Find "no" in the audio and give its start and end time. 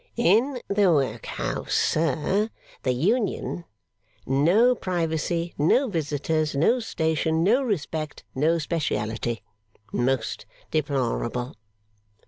4.25-4.73, 5.59-5.89, 6.55-6.79, 7.43-7.61, 8.33-8.57